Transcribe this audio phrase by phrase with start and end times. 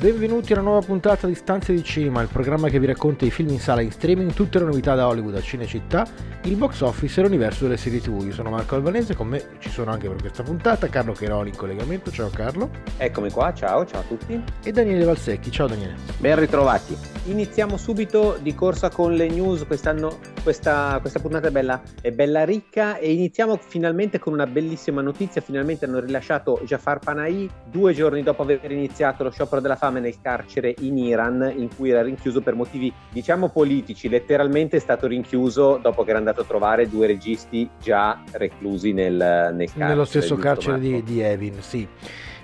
[0.00, 3.30] Benvenuti a una nuova puntata di Stanze di Cinema, il programma che vi racconta i
[3.30, 6.06] film in sala e in streaming, tutte le novità da Hollywood a Cinecittà,
[6.44, 8.24] il box office e l'universo delle serie TV.
[8.24, 11.56] Io sono Marco Albanese, con me ci sono anche per questa puntata Carlo Cheroli in
[11.56, 12.10] collegamento.
[12.10, 12.70] Ciao Carlo.
[12.96, 14.42] Eccomi qua, ciao, ciao a tutti.
[14.64, 15.50] E Daniele Valsecchi.
[15.50, 15.96] Ciao Daniele.
[16.16, 16.96] Ben ritrovati.
[17.24, 19.66] Iniziamo subito di corsa con le news.
[19.66, 25.02] Quest'anno questa, questa puntata è bella, è bella ricca e iniziamo finalmente con una bellissima
[25.02, 25.42] notizia.
[25.42, 30.20] Finalmente hanno rilasciato Jafar Panahi due giorni dopo aver iniziato lo sciopero della fame nel
[30.20, 34.08] carcere in Iran, in cui era rinchiuso per motivi diciamo politici.
[34.08, 39.14] Letteralmente è stato rinchiuso dopo che era andato a trovare due registi già reclusi nel,
[39.14, 39.88] nel carcere.
[39.88, 41.86] Nello stesso carcere di, di, Evin, sì.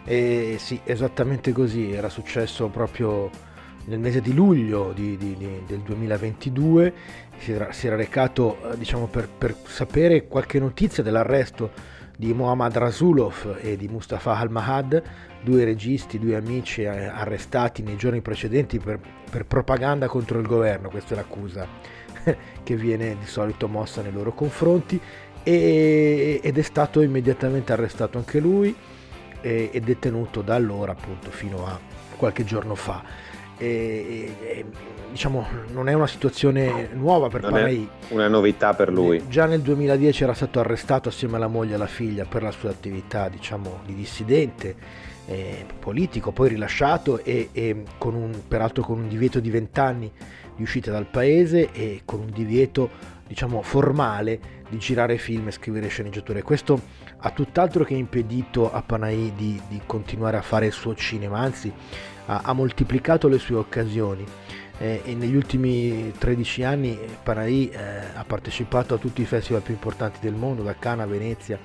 [0.04, 1.92] Eh, sì, esattamente così.
[1.92, 3.30] Era successo proprio
[3.86, 6.92] nel mese di luglio di, di, di, del 2022
[7.38, 11.70] si era, si era recato diciamo, per, per, sapere qualche notizia dell'arresto
[12.16, 15.02] di Mohammad Rasulov e di Mustafa Al-Mahad,
[15.46, 18.98] due registi, due amici eh, arrestati nei giorni precedenti per,
[19.30, 21.68] per propaganda contro il governo, questa è l'accusa
[22.64, 25.00] che viene di solito mossa nei loro confronti
[25.44, 28.74] e, ed è stato immediatamente arrestato anche lui
[29.40, 31.78] e, e detenuto da allora appunto fino a
[32.16, 33.04] qualche giorno fa.
[33.56, 34.64] E, e,
[35.12, 37.88] diciamo non è una situazione nuova per Panay.
[38.08, 39.22] una novità per lui.
[39.28, 42.70] Già nel 2010 era stato arrestato assieme alla moglie e alla figlia per la sua
[42.70, 49.08] attività diciamo di dissidente eh, politico poi rilasciato e, e con un, peraltro con un
[49.08, 50.12] divieto di 20 anni
[50.54, 55.88] di uscita dal paese e con un divieto diciamo formale di girare film e scrivere
[55.88, 56.42] sceneggiature.
[56.42, 56.80] Questo
[57.18, 61.72] ha tutt'altro che impedito a Panay di, di continuare a fare il suo cinema anzi
[62.26, 64.24] ha, ha moltiplicato le sue occasioni.
[64.78, 67.78] Eh, e negli ultimi 13 anni Panahi eh,
[68.14, 71.58] ha partecipato a tutti i festival più importanti del mondo, da Cannes a Venezia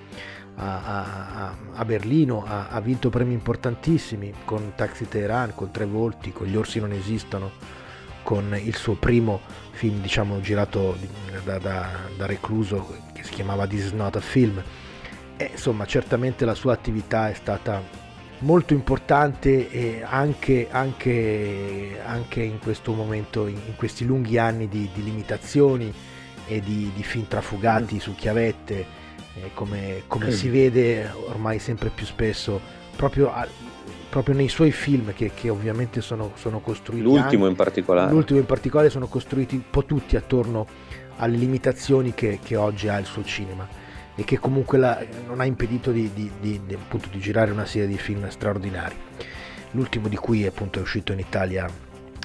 [0.62, 6.32] a, a, a Berlino, ha, ha, vinto premi importantissimi con Taxi Teheran, con Tre Volti,
[6.32, 7.52] con Gli Orsi Non Esistono,
[8.22, 10.96] con il suo primo film diciamo girato
[11.44, 14.62] da, da, da recluso che si chiamava This is not a film.
[15.38, 17.82] E, insomma, certamente la sua attività è stata
[18.40, 25.92] molto importante anche, anche, anche, in questo momento, in questi lunghi anni di, di limitazioni
[26.48, 28.00] e di, di, film trafugati mm.
[28.00, 28.86] su chiavette,
[29.36, 32.60] eh, come, come si vede ormai sempre più spesso,
[32.96, 33.48] proprio, a,
[34.10, 37.04] proprio nei suoi film che, che ovviamente sono, sono, costruiti.
[37.04, 38.12] L'ultimo anche, in particolare.
[38.12, 40.68] L'ultimo in particolare sono costruiti un po' tutti attorno
[41.18, 43.68] alle limitazioni che, che oggi ha il suo cinema
[44.16, 47.98] e che comunque la, non ha impedito di, di, di, di, girare una serie di
[47.98, 48.96] film straordinari.
[49.72, 51.70] L'ultimo di cui appunto è uscito in Italia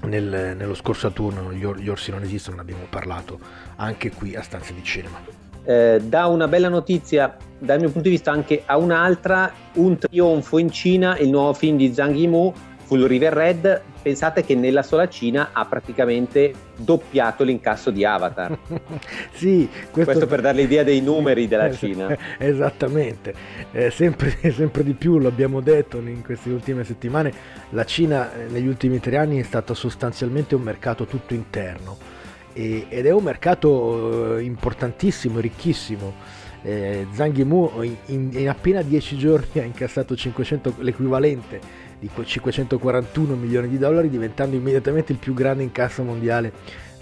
[0.04, 3.38] nel, nello scorso autunno, gli, Or- gli, Orsi non esistono, ne abbiamo parlato
[3.76, 5.45] anche qui a Stanze di Cinema.
[5.66, 10.58] Eh, da una bella notizia, dal mio punto di vista anche a un'altra, un trionfo
[10.58, 12.54] in Cina, il nuovo film di Zhang Yimou,
[12.84, 18.56] Full River Red, pensate che nella sola Cina ha praticamente doppiato l'incasso di Avatar.
[19.34, 20.12] sì, questo...
[20.12, 20.26] questo...
[20.28, 22.16] per dare l'idea dei numeri della Cina.
[22.38, 23.34] Esattamente,
[23.72, 27.32] eh, sempre, sempre, di più, lo abbiamo detto in queste ultime settimane,
[27.70, 32.15] la Cina eh, negli ultimi tre anni è stato sostanzialmente un mercato tutto interno
[32.56, 36.14] e, ed è un mercato eh, importantissimo, ricchissimo.
[36.62, 41.60] Eh, Zhang Yimou in, in appena dieci giorni ha incassato 500, l'equivalente
[41.98, 46.52] di 541 milioni di dollari, diventando immediatamente il più grande incasso mondiale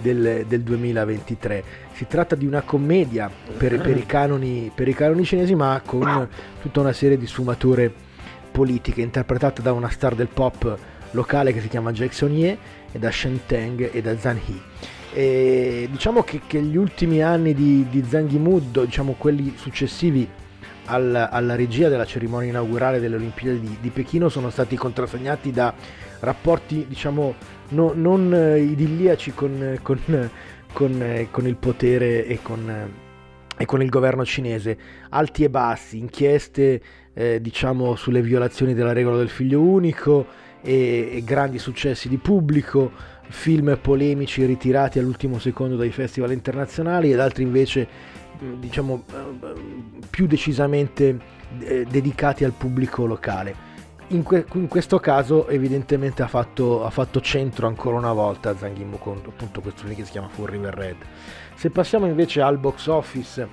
[0.01, 1.65] del, del 2023.
[1.93, 6.29] Si tratta di una commedia per, per, i canoni, per, i canoni, cinesi, ma con
[6.61, 7.93] tutta una serie di sfumature
[8.51, 10.79] politiche, interpretata da una star del pop
[11.13, 12.59] locale che si chiama Jackson Ye
[12.91, 14.94] e da Shen Teng e da Zhan He.
[15.15, 20.29] E diciamo che, che, gli ultimi anni di, di Zhang Yimou, diciamo quelli successivi
[20.87, 25.73] al, alla regia della cerimonia inaugurale delle Olimpiadi di, di Pechino sono stati contrassegnati da
[26.21, 27.35] rapporti diciamo
[27.71, 30.31] no, non eh, idilliaci con, con,
[30.73, 34.77] con, eh, con, il potere e con, eh, e con il governo cinese,
[35.11, 36.83] alti e bassi, inchieste
[37.15, 40.27] eh, diciamo sulle violazioni della regola del figlio unico
[40.61, 42.91] e, e grandi successi di pubblico,
[43.29, 47.89] film polemici ritirati all'ultimo secondo dai festival internazionali ed altri invece
[48.59, 49.05] diciamo
[50.11, 51.19] più decisamente
[51.61, 53.73] eh, dedicati al pubblico locale.
[54.09, 58.97] in, que- in, questo caso evidentemente ha fatto, ha fatto, centro ancora una volta Zanghimo
[58.99, 60.97] con appunto questo film che si chiama Full River Red.
[61.55, 63.49] Se passiamo invece al box office,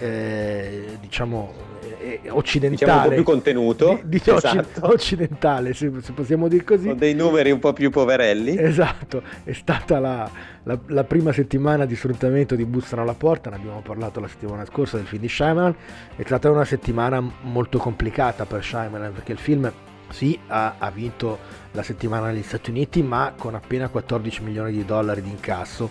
[0.00, 1.68] eh, diciamo
[2.00, 4.86] eh, occidentale, diciamo un po' più contenuto, di, di esatto.
[4.88, 6.88] occidentale, se, se, possiamo dire così.
[6.88, 8.56] Con dei numeri un po' più poverelli.
[8.58, 10.30] Esatto, è stata la,
[10.64, 14.64] la, la prima settimana di sfruttamento di Bussano alla porta, ne abbiamo parlato la settimana
[14.64, 15.74] scorsa del film di Shyamalan,
[16.16, 19.70] è stata una settimana molto complicata per Shyamalan perché il film
[20.08, 21.38] sì, ha, ha, vinto
[21.72, 25.88] la settimana negli Stati Uniti, ma con appena 14 milioni di dollari di incasso,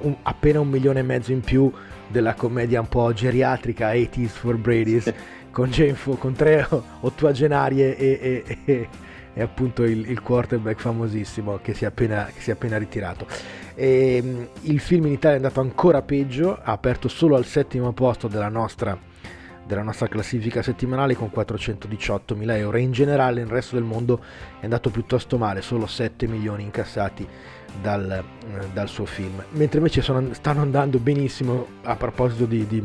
[0.00, 1.70] un, appena un milione e mezzo in più
[2.08, 5.12] della commedia un po' geriatrica 80s for Brady's,
[5.50, 6.66] con, Genfo, con tre
[7.00, 8.88] ottuagenarie e, e, e,
[9.32, 13.26] e appunto il, il, quarterback famosissimo che si è appena, che si è appena ritirato.
[13.74, 17.92] E, um, il film in Italia è andato ancora peggio, ha aperto solo al settimo
[17.92, 19.14] posto della nostra
[19.66, 24.22] della nostra classifica settimanale con 418 mila euro e in generale nel resto del mondo
[24.60, 27.26] è andato piuttosto male, solo 7 milioni incassati
[27.80, 32.82] dal, eh, dal suo film, mentre invece sono, stanno andando benissimo a proposito di, di,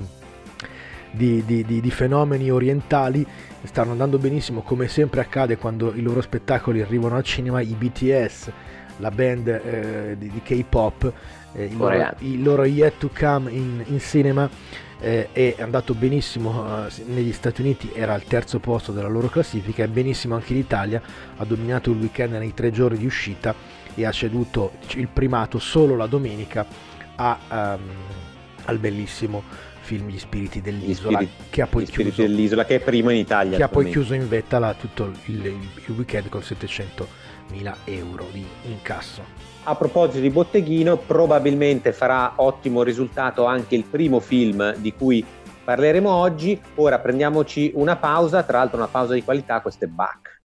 [1.12, 3.26] di, di, fenomeni orientali,
[3.64, 8.52] stanno andando benissimo come sempre accade quando i loro spettacoli arrivano al cinema, i BTS,
[8.98, 11.12] la band eh, di, K-pop,
[11.54, 14.50] eh, il, loro, il, loro, Yet to Come in, in cinema
[15.00, 19.84] eh, è andato benissimo eh, negli Stati Uniti, era al terzo posto della loro classifica
[19.84, 21.02] e benissimo anche in Italia,
[21.38, 23.54] ha dominato il weekend nei tre giorni di uscita
[23.96, 26.66] e ha ceduto il primato solo la domenica
[27.16, 27.80] a, um,
[28.66, 29.44] al bellissimo
[29.82, 33.58] film Gli Spiriti dell'Isola Spiriti, che ha poi chiuso dell'Isola che è primo in Italia
[33.58, 37.08] che ha poi chiuso in vetta la, tutto il, il weekend con 700
[37.50, 44.20] mila euro di incasso a proposito di Botteghino, probabilmente farà ottimo risultato anche il primo
[44.20, 45.24] film di cui
[45.64, 46.60] parleremo oggi.
[46.76, 50.41] Ora prendiamoci una pausa, tra l'altro una pausa di qualità, questo è Bach.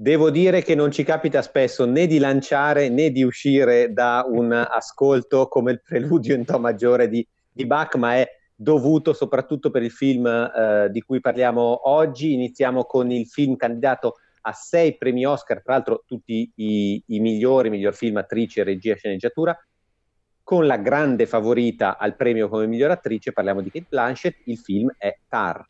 [0.00, 4.50] Devo dire che non ci capita spesso né di lanciare né di uscire da un
[4.50, 9.82] ascolto come il preludio in To maggiore di, di Bach, ma è dovuto soprattutto per
[9.82, 12.32] il film eh, di cui parliamo oggi.
[12.32, 17.68] Iniziamo con il film candidato a sei premi Oscar, tra l'altro tutti i, i migliori,
[17.68, 19.54] miglior film, attrice, regia, sceneggiatura,
[20.42, 24.90] con la grande favorita al premio come miglior attrice, parliamo di Kate Blanchett, il film
[24.96, 25.62] è Tar.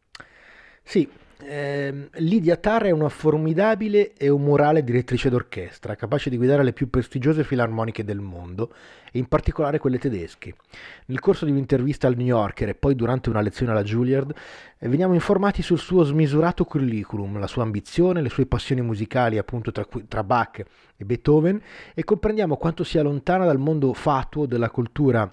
[0.84, 1.08] Sì,
[1.42, 6.90] eh, Lydia Tarr è una formidabile e umorale direttrice d'orchestra, capace di guidare le più
[6.90, 8.72] prestigiose filarmoniche del mondo,
[9.12, 10.54] e in particolare quelle tedesche.
[11.06, 14.34] Nel corso di un'intervista al New Yorker e poi durante una lezione alla Juilliard,
[14.78, 19.72] eh, veniamo informati sul suo smisurato curriculum, la sua ambizione, le sue passioni musicali appunto
[19.72, 20.64] tra, tra Bach
[20.96, 21.60] e Beethoven,
[21.94, 25.32] e comprendiamo quanto sia lontana dal mondo fatuo della cultura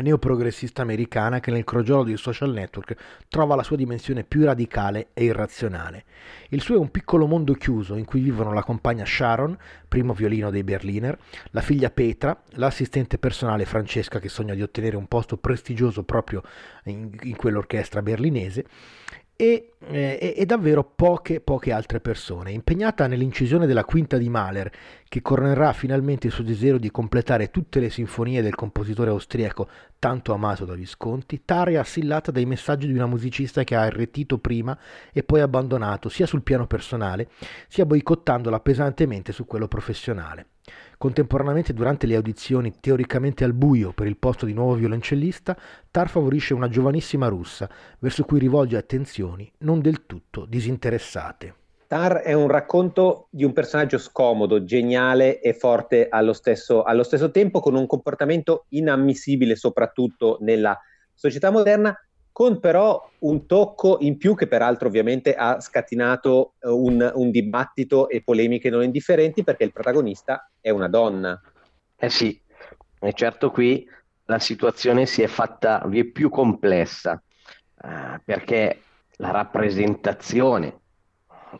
[0.00, 2.96] neoprogressista americana che nel crogiolo dei social network
[3.28, 6.04] trova la sua dimensione più radicale e irrazionale.
[6.50, 9.56] Il suo è un piccolo mondo chiuso in cui vivono la compagna Sharon,
[9.88, 11.18] primo violino dei Berliner,
[11.50, 16.42] la figlia Petra, l'assistente personale Francesca che sogna di ottenere un posto prestigioso proprio
[16.84, 18.64] in, in quell'orchestra berlinese
[19.36, 22.52] e, eh, e, davvero poche, poche altre persone.
[22.52, 24.70] Impegnata nell'incisione della quinta di Mahler,
[25.08, 30.32] che coronerà finalmente il suo desiderio di completare tutte le sinfonie del compositore austriaco tanto
[30.32, 34.76] amato da Visconti, Tara è assillata dai messaggi di una musicista che ha irretito prima
[35.12, 37.28] e poi abbandonato sia sul piano personale,
[37.68, 40.46] sia boicottandola pesantemente su quello professionale.
[40.98, 45.56] Contemporaneamente durante le audizioni teoricamente al buio per il posto di nuovo violoncellista,
[45.90, 51.54] Tar favorisce una giovanissima russa, verso cui rivolge attenzioni non del tutto disinteressate.
[51.86, 57.30] Tar è un racconto di un personaggio scomodo, geniale e forte allo stesso, allo stesso
[57.30, 60.76] tempo, con un comportamento inammissibile soprattutto nella
[61.14, 61.94] società moderna,
[62.36, 68.10] con però un tocco in più che peraltro ovviamente ha scatinato uh, un, un, dibattito
[68.10, 71.40] e polemiche non indifferenti perché il protagonista è una donna.
[71.96, 72.38] Eh sì,
[73.00, 73.88] e certo qui
[74.26, 77.22] la situazione si è fatta vie più complessa
[77.82, 80.80] uh, perché la rappresentazione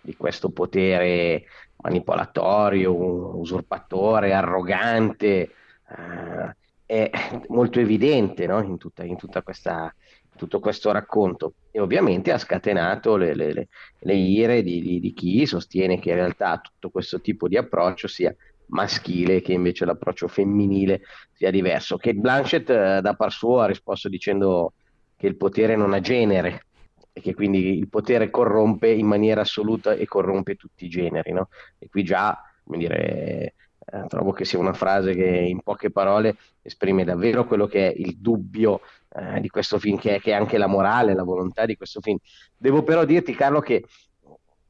[0.02, 1.44] di questo potere
[1.76, 5.52] manipolatorio, usurpatore, arrogante,
[5.88, 6.50] uh,
[6.84, 7.10] è
[7.48, 8.60] molto evidente no?
[8.60, 9.90] in, tutta, in tutta questa
[10.36, 15.12] tutto questo racconto e ovviamente ha scatenato le, le, le, le ire di, di, di,
[15.12, 18.34] chi sostiene che in realtà tutto questo tipo di approccio sia
[18.68, 21.02] maschile che invece l'approccio femminile
[21.32, 21.96] sia diverso.
[21.96, 24.72] Kate Blanchett eh, da par suo ha risposto dicendo
[25.16, 26.66] che il potere non ha genere
[27.12, 31.32] e che quindi il potere corrompe in maniera assoluta e corrompe tutti i generi.
[31.32, 31.48] No?
[31.78, 33.54] E qui già, come dire,
[33.86, 37.94] eh, trovo che sia una frase che in poche parole esprime davvero quello che è
[37.96, 38.80] il dubbio
[39.16, 42.00] eh, di questo film, che è, che è, anche la morale, la volontà di questo
[42.00, 42.18] film.
[42.56, 43.84] Devo però dirti, Carlo, che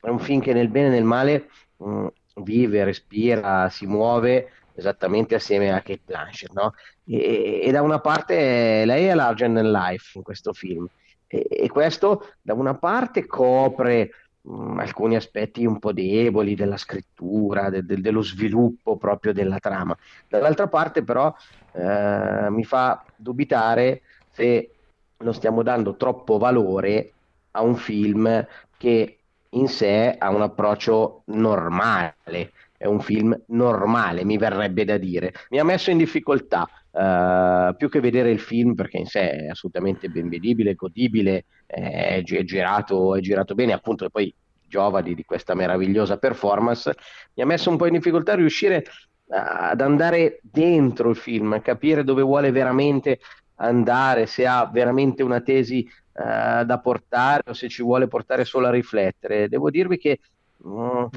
[0.01, 2.07] è un film che nel bene e nel male mh, mm,
[2.43, 6.75] vive, respira, si muove esattamente assieme a Kate Blanchett, no?
[7.07, 10.87] e, e, da una parte lei è larger than life in questo film,
[11.27, 14.11] e, e questo da una parte copre
[14.43, 19.59] mh, mm, alcuni aspetti un po' deboli della scrittura, de, de, dello sviluppo proprio della
[19.59, 19.97] trama.
[20.29, 21.35] Dall'altra parte però
[21.73, 24.03] eh, mi fa dubitare
[24.37, 24.71] se
[25.19, 27.13] non stiamo dando troppo valore
[27.53, 34.37] a un film che in sé ha un approccio normale, è un film normale, mi
[34.37, 35.33] verrebbe da dire.
[35.49, 39.47] Mi ha messo in difficoltà, uh, più che vedere il film, perché in sé è
[39.47, 44.35] assolutamente ben vedibile, godibile, è, è, girato, è girato bene, appunto, e poi
[44.69, 46.93] giova di, di questa meravigliosa performance,
[47.33, 48.85] mi ha messo un po' in difficoltà a riuscire
[49.29, 53.19] ad andare dentro il film, capire dove vuole veramente
[53.57, 58.67] andare, se ha veramente una tesi uh, da portare o se ci vuole portare solo
[58.67, 59.49] a riflettere.
[59.49, 60.19] Devo dirvi che
[60.59, 61.09] uh,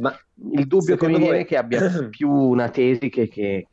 [0.51, 1.41] il dubbio che mi viene voi...
[1.41, 3.67] è che abbia più una tesi che, che...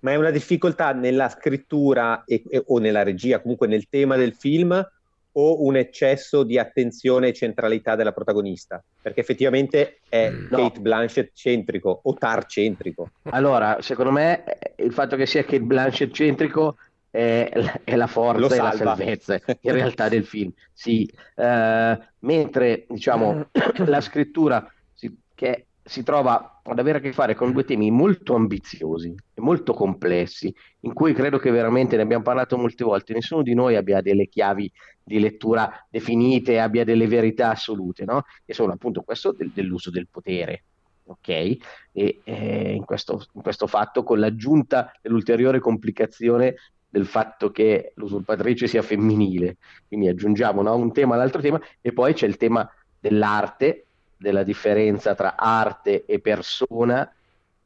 [0.00, 4.34] Ma è una difficoltà nella scrittura e, e, o nella regia, comunque nel tema del
[4.34, 4.86] film,
[5.32, 8.82] o un eccesso di attenzione e centralità della protagonista?
[9.00, 10.56] Perché effettivamente è mm, no.
[10.56, 13.10] Kate Blanchett centrico o Tar centrico.
[13.30, 14.44] Allora, secondo me
[14.76, 16.76] il fatto che sia Kate Blanchett centrico
[17.10, 17.50] è,
[17.84, 20.52] è la forza e la salvezza in realtà del film.
[20.72, 23.48] Sì, uh, mentre diciamo
[23.86, 28.34] la scrittura si, che si trova ad avere a che fare con due temi molto
[28.34, 33.42] ambiziosi e molto complessi, in cui credo che veramente ne abbiamo parlato molte volte, nessuno
[33.42, 34.70] di noi abbia delle chiavi
[35.02, 38.24] di lettura definite, abbia delle verità assolute, no?
[38.44, 40.64] E sono appunto questo del, dell'uso del potere,
[41.04, 41.28] ok?
[41.28, 41.58] E
[41.92, 46.56] eh, in, questo, in questo fatto con l'aggiunta dell'ulteriore complicazione
[46.88, 49.56] del fatto che l'usurpatrice sia femminile.
[49.86, 52.68] Quindi aggiungiamo no, un tema all'altro tema e poi c'è il tema
[52.98, 53.84] dell'arte,
[54.16, 57.10] della differenza tra arte e persona,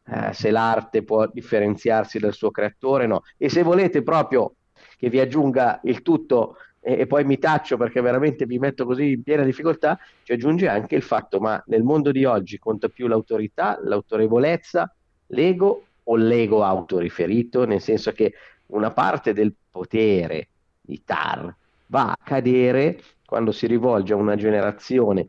[0.05, 3.23] eh, se l'arte può differenziarsi dal suo creatore, no.
[3.37, 4.55] E se volete proprio
[4.99, 9.23] che vi aggiunga il tutto e, poi mi taccio perché veramente mi metto così in
[9.23, 13.79] piena difficoltà, ci aggiunge anche il fatto, ma nel mondo di oggi conta più l'autorità,
[13.81, 14.93] l'autorevolezza,
[15.29, 18.35] l'ego o l'ego autoriferito, nel senso che
[18.73, 20.49] una parte del potere
[20.81, 21.55] di Tar
[21.87, 25.27] va a cadere quando si rivolge a una generazione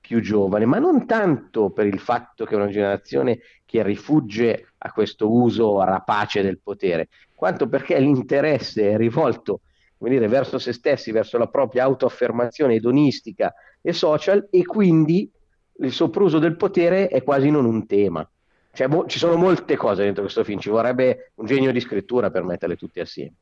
[0.00, 4.92] più giovane, ma non tanto per il fatto che è una generazione che rifugge a
[4.92, 9.60] questo uso rapace del potere, quanto perché l'interesse è rivolto
[10.08, 15.30] dire, verso se stessi, verso la propria autoaffermazione edonistica e social e quindi
[15.78, 18.28] il sopruso del potere è quasi non un tema.
[18.72, 22.30] Cioè, mo- ci sono molte cose dentro questo film, ci vorrebbe un genio di scrittura
[22.30, 23.34] per metterle tutte assieme.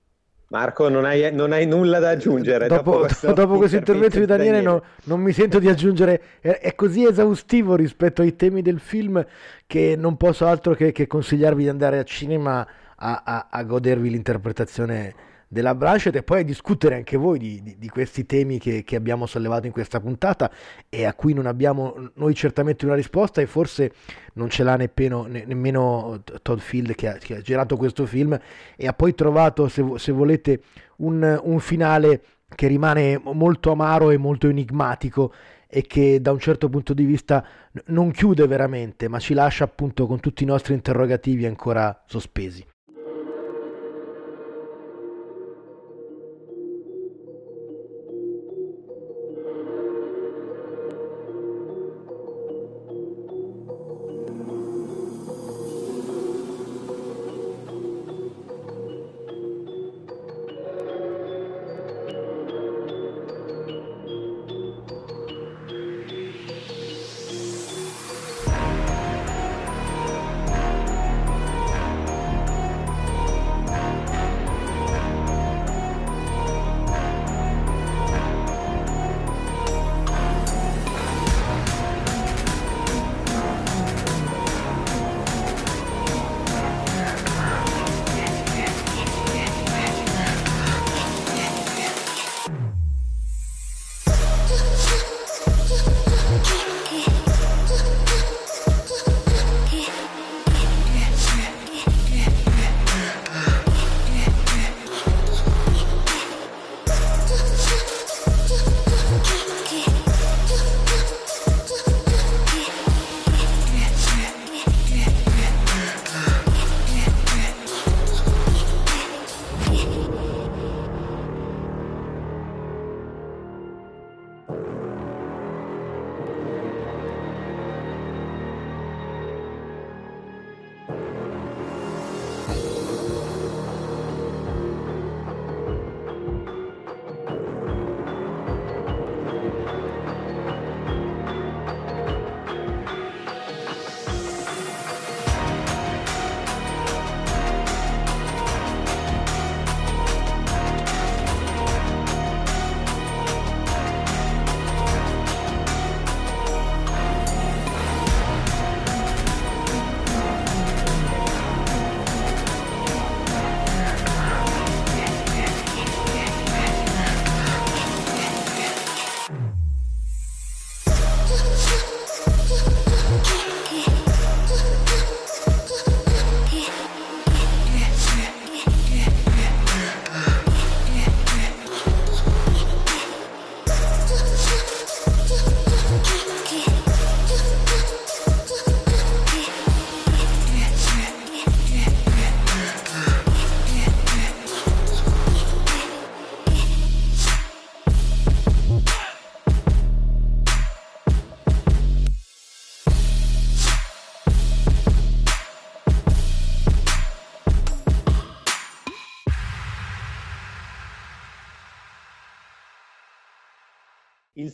[0.49, 2.67] Marco, non hai, non hai, nulla da aggiungere.
[2.67, 4.73] Dopo, dopo questo, dopo questo intervento di Daniele, Daniele.
[4.73, 9.25] No, non mi sento di aggiungere, è, è, così esaustivo rispetto ai temi del film
[9.69, 14.11] che non posso altro che, che consigliarvi di andare al cinema a, a, a godervi
[14.11, 15.15] l'interpretazione
[15.53, 18.95] della Branchet e poi a discutere anche voi di, di, di questi temi che, che,
[18.95, 20.49] abbiamo sollevato in questa puntata
[20.89, 23.93] e a cui non abbiamo noi certamente una risposta e forse
[24.35, 28.39] non ce l'ha nemmeno, nemmeno Todd Field che ha, che ha, girato questo film
[28.77, 30.63] e ha poi trovato, se, se volete,
[30.99, 32.23] un, un finale
[32.55, 35.33] che rimane molto amaro e molto enigmatico
[35.67, 37.45] e che da un certo punto di vista
[37.87, 42.65] non chiude veramente, ma ci lascia appunto con tutti i nostri interrogativi ancora sospesi.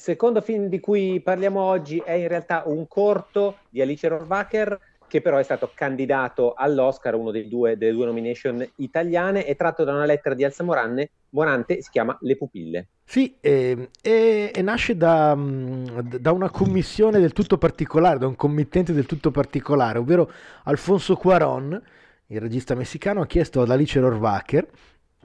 [0.06, 5.20] Secondo film di cui parliamo oggi è in realtà un corto di Alice Rohrwacher che
[5.20, 10.04] però è stato candidato all'Oscar, uno due, delle due nomination italiane, è tratto da una
[10.04, 12.86] lettera di Elsa Moranne, Morante, si chiama Le pupille.
[13.04, 18.92] Sì, e, e, e nasce da, da, una commissione del tutto particolare, da un committente
[18.92, 20.30] del tutto particolare, ovvero
[20.64, 21.82] Alfonso Cuaron,
[22.28, 24.68] il regista messicano, ha chiesto ad Alice Rohrwacher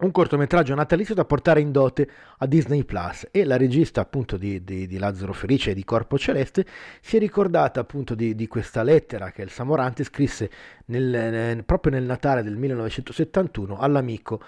[0.02, 4.64] un cortometraggio natalizio da portare in dote a Disney Plus e la regista appunto di,
[4.64, 6.66] di, di Lazzaro Felice e di Corpo Celeste
[7.02, 10.50] si è ricordata appunto di, di questa lettera che il Samorante scrisse
[10.86, 14.42] nel, proprio nel Natale del 1971 all'amico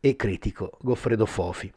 [0.00, 1.72] e critico Goffredo Fofi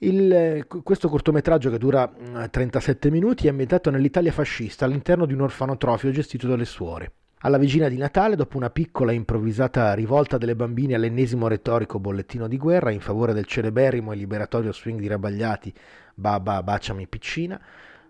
[0.00, 2.12] Il, questo cortometraggio che dura
[2.50, 7.12] 37 mm, minuti è ambientato nell'Italia fascista all'interno di un orfanotrofio gestito dalle suore.
[7.46, 12.48] Alla vigilia di Natale, dopo una piccola e improvvisata rivolta delle bambine all'ennesimo retorico bollettino
[12.48, 15.70] di guerra in favore del celeberrimo e liberatorio swing di Rabagliati
[16.14, 17.60] Baba baciami piccina,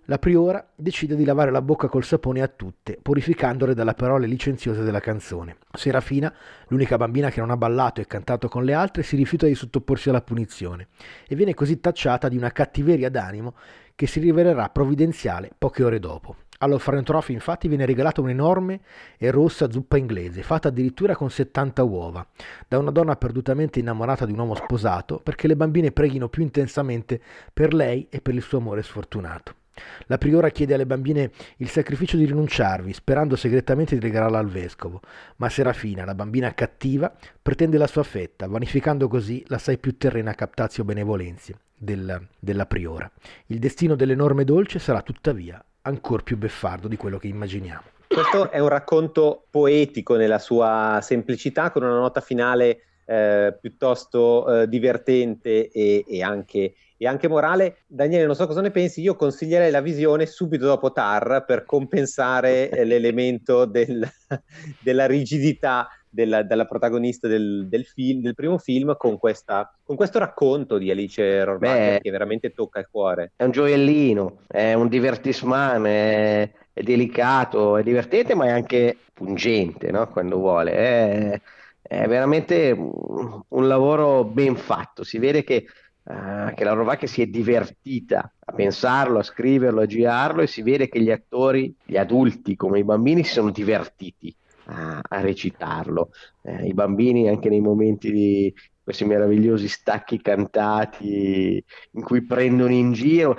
[0.05, 4.85] la priora decide di lavare la bocca col sapone a tutte, purificandole dalle parole licenziose
[4.85, 5.57] della canzone.
[5.73, 6.33] Serafina,
[6.69, 10.11] l'unica bambina che non ha ballato e cantato con le altre, si rifiuta di sottoporsi
[10.11, 10.87] alla punizione
[11.27, 13.57] e viene così tacciata di una cattiveria d'animo
[13.97, 16.37] che si rivelerà provvidenziale poche ore dopo.
[16.65, 18.81] All'orfanotrofio infatti viene regalata un'enorme
[19.19, 22.27] e rossa zuppa inglese, fatta addirittura con 70 uova,
[22.67, 27.21] da una donna perdutamente innamorata di un uomo sposato, perché le bambine preghino più intensamente
[27.53, 29.57] per lei e per il suo amore sfortunato.
[30.07, 35.03] La priora chiede alle bambine il sacrificio di rinunciarvi, sperando segretamente di regalarla al vescovo,
[35.37, 40.83] ma Serafina, la bambina cattiva, pretende la sua fetta, vanificando così l'assai più terrena captatio
[40.85, 43.11] benevolenzie del, della priora.
[43.49, 47.93] Il destino dell'enorme dolce sarà tuttavia ancora più beffardo di quello che immaginiamo.
[48.07, 54.69] Questo è un racconto poetico nella sua semplicità, con una nota finale eh, piuttosto eh,
[54.69, 57.79] divertente e, e, anche, e, anche, morale.
[57.87, 62.71] Daniele, non so cosa ne pensi, io consiglierei la visione subito dopo Tar per compensare
[62.71, 64.09] eh, l'elemento del,
[64.81, 70.21] della rigidità della, della protagonista del, del, film, del, primo film con, questa, con, questo
[70.21, 73.33] racconto di Alice Rohrwacher che veramente tocca il cuore.
[73.35, 79.91] È un gioiellino, è un divertissement, è, è delicato, è divertente ma è anche pungente
[79.91, 80.07] no?
[80.09, 80.73] quando vuole.
[80.73, 81.41] È,
[81.83, 85.67] è veramente un lavoro ben fatto, si vede che
[86.07, 90.61] Uh, che la Rovacchia si è divertita a pensarlo, a scriverlo, a girarlo e si
[90.61, 96.11] vede che gli attori, gli adulti come i bambini, si sono divertiti a, a recitarlo.
[96.43, 102.93] Eh, I bambini anche nei momenti di questi meravigliosi stacchi cantati in cui prendono in
[102.93, 103.39] giro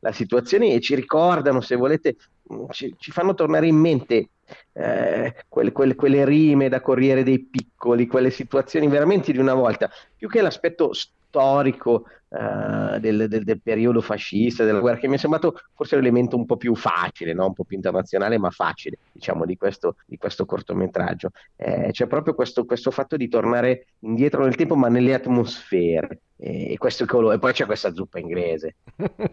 [0.00, 2.16] la situazione e ci ricordano, se volete,
[2.70, 4.30] ci, ci fanno tornare in mente
[4.72, 9.88] eh, quelle, quelle, quelle, rime da Corriere dei Piccoli, quelle situazioni veramente di una volta,
[10.16, 11.18] più che l'aspetto storico
[12.30, 16.46] uh, del, del, del, periodo fascista, della guerra, che mi è sembrato forse l'elemento un
[16.46, 17.46] po' più facile, no?
[17.46, 21.30] un po' più internazionale, ma facile, diciamo, di questo, di questo cortometraggio.
[21.56, 26.20] Eh, c'è proprio questo, questo fatto di tornare indietro nel tempo, ma nelle atmosfere.
[26.42, 27.34] E, questo colore.
[27.34, 28.76] e poi c'è questa zuppa inglese,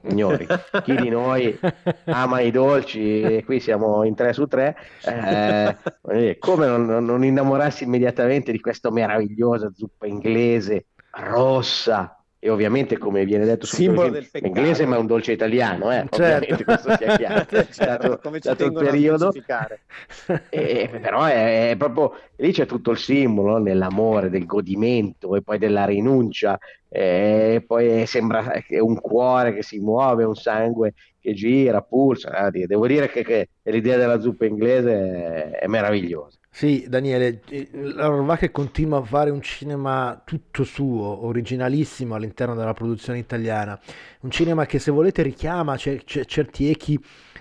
[0.05, 0.45] signori.
[0.83, 1.57] Chi di noi
[2.03, 3.21] ama i dolci?
[3.21, 4.75] E qui siamo in tre su tre.
[5.05, 10.87] Eh, come non, non innamorarsi immediatamente di questa meravigliosa zuppa inglese
[11.19, 14.45] rossa e ovviamente come viene detto simbolo del peccato.
[14.45, 16.05] inglese ma è un dolce italiano eh?
[16.11, 16.63] certo.
[16.63, 19.33] questo sia chiaro certo, come ci il periodo
[20.49, 25.57] e, però è, è, proprio lì c'è tutto il simbolo nell'amore del godimento e poi
[25.57, 32.49] della rinuncia e poi sembra un cuore che si muove un sangue che gira pulsa
[32.49, 32.67] eh?
[32.67, 38.49] devo dire che, che l'idea della zuppa inglese è meravigliosa sì, Daniele, eh, la Rovacchia
[38.49, 43.79] continua a fare un cinema tutto suo, originalissimo all'interno della produzione italiana,
[44.21, 46.99] un cinema che se volete richiama certi echi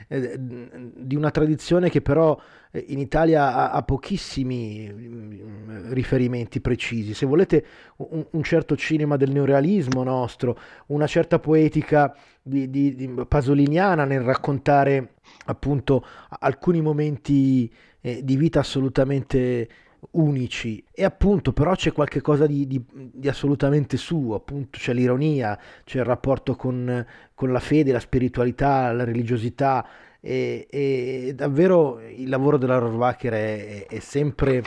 [0.09, 2.38] eh, di una tradizione che però
[2.70, 7.14] eh, in Italia ha, ha, pochissimi mm, riferimenti precisi.
[7.14, 7.64] Se volete
[7.96, 14.20] un, un, certo cinema del neorealismo nostro, una certa poetica di, di, di pasoliniana nel
[14.20, 15.14] raccontare
[15.46, 17.72] appunto alcuni momenti
[18.07, 19.69] eh, di vita assolutamente
[20.12, 20.85] unici.
[20.92, 26.05] E appunto però c'è qualcosa di, di, di, assolutamente suo, appunto c'è l'ironia, c'è il
[26.05, 29.85] rapporto con, con la fede, la spiritualità, la religiosità
[30.27, 34.61] e, e davvero il lavoro della Rohrwacher è, è, sempre,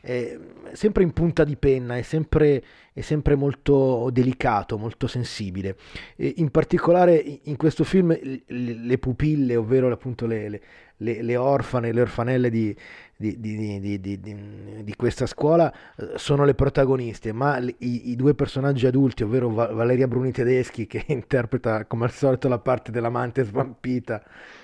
[0.00, 0.38] è,
[0.72, 5.76] sempre, in punta di penna, è sempre, è sempre molto delicato, molto sensibile.
[6.16, 10.60] E in particolare in questo film le, le pupille, ovvero appunto le, le
[11.02, 12.74] le, le orfane, le orfanelle di,
[13.16, 19.24] di, di, di, questa scuola eh, sono le protagoniste, ma i, i, due personaggi adulti,
[19.24, 24.22] ovvero Valeria Bruni Tedeschi, che interpreta come al solito la parte dell'amante svampita,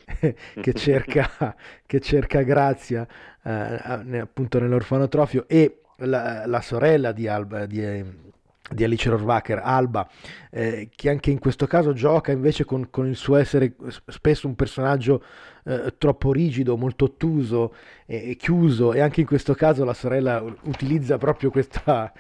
[0.61, 1.55] che, cerca,
[1.87, 3.07] che cerca grazia
[3.43, 8.27] eh, appunto nell'orfanotrofio, e la, la sorella di, Alba, di
[8.71, 10.09] di Alice Rohrwacher, Alba,
[10.51, 13.75] eh, che anche in questo caso gioca invece con, con il suo essere
[14.07, 15.23] spesso un personaggio
[15.65, 17.75] eh, troppo rigido, molto ottuso
[18.07, 18.93] e, chiuso.
[18.93, 22.13] E anche in questo caso la sorella utilizza proprio questa,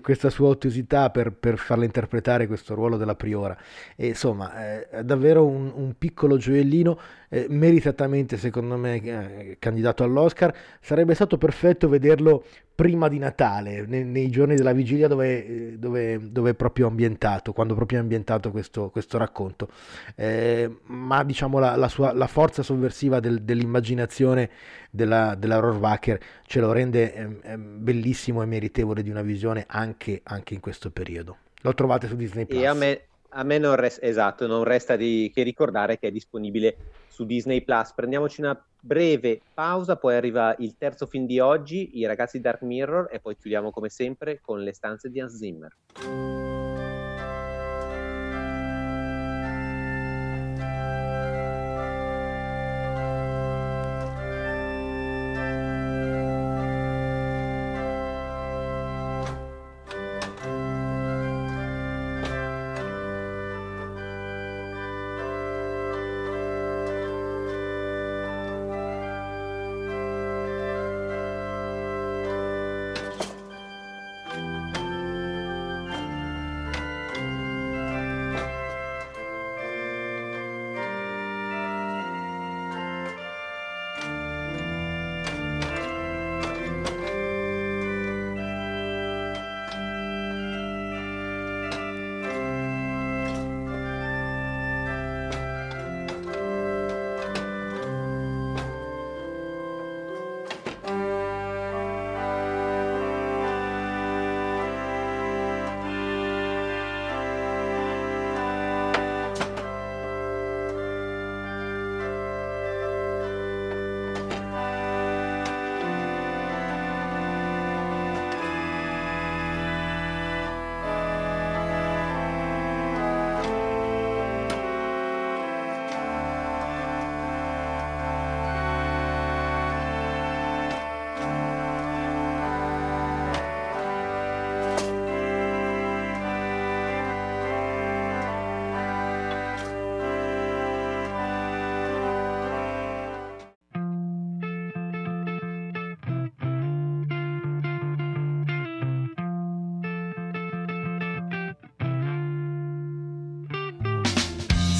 [0.00, 3.56] questa sua ottusità per, per, farle interpretare questo ruolo della priora.
[3.96, 6.98] E, insomma, eh, è davvero un, un piccolo gioiellino,
[7.28, 10.54] eh, meritatamente secondo me eh, candidato all'Oscar.
[10.80, 12.44] Sarebbe stato perfetto vederlo
[12.78, 17.74] prima di Natale, nei, nei giorni della vigilia dove, dove, dove, è proprio ambientato, quando
[17.74, 19.68] proprio è ambientato questo, questo racconto.
[20.14, 24.48] Eh, ma diciamo la, la, sua, la forza sovversiva del, dell'immaginazione
[24.90, 30.20] della, della Rohrwacher ce lo rende eh, eh, bellissimo e meritevole di una visione anche,
[30.22, 31.38] anche in questo periodo.
[31.62, 32.62] Lo trovate su Disney Plus.
[32.62, 36.10] E a me, a me non, resta, esatto, non resta di, che ricordare che è
[36.12, 36.76] disponibile
[37.18, 37.92] su Disney Plus.
[37.94, 43.08] Prendiamoci una breve pausa, poi arriva il terzo film di oggi, I ragazzi Dark Mirror,
[43.10, 45.74] e poi chiudiamo come sempre con le stanze di Hans Zimmer.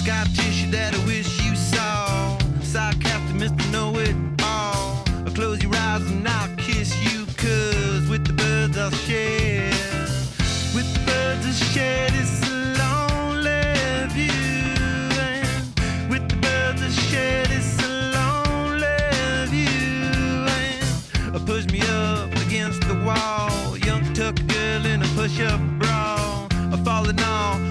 [0.08, 2.38] got tissue that I wish you saw.
[2.62, 3.70] Sarcastic, Mr.
[3.70, 5.04] Know It All.
[5.26, 9.68] I'll close your eyes and I'll kiss you, cause with the birds I'll share.
[10.74, 12.40] With the birds I'll share this
[12.80, 14.32] lonely view.
[15.28, 17.70] And with the birds I'll share this
[18.16, 18.96] lonely
[19.52, 20.48] view.
[21.34, 23.76] And push me up against the wall.
[23.76, 26.48] Young tuck girl in a push up bra.
[26.72, 27.67] I'm falling off.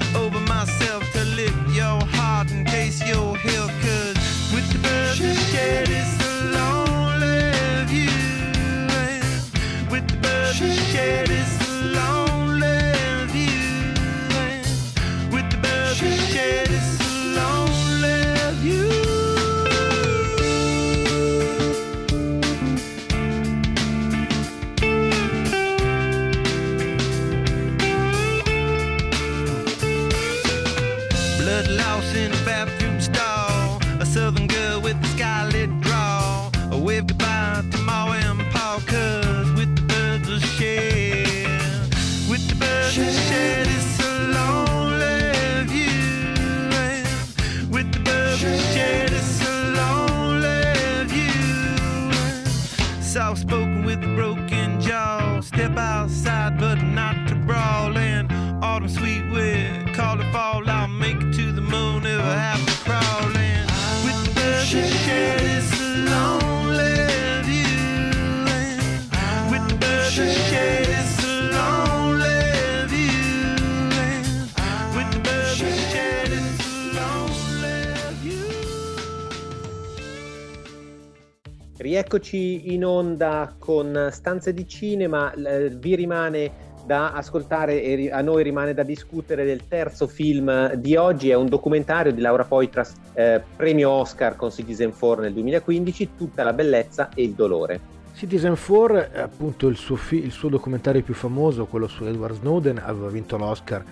[81.97, 86.51] Rieccoci in onda con Stanze di Cinema, vi rimane
[86.86, 91.47] da ascoltare e a noi rimane da discutere del terzo film di oggi, è un
[91.47, 97.10] documentario di Laura Poitras, eh, premio Oscar con Citizen 4 nel 2015, Tutta la bellezza
[97.15, 97.79] e il dolore.
[98.13, 102.36] Citizen 4 è appunto il suo, fi- il suo documentario più famoso, quello su Edward
[102.36, 103.83] Snowden, aveva vinto l'Oscar,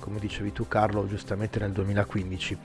[0.00, 2.58] come dicevi tu Carlo, giustamente nel 2015.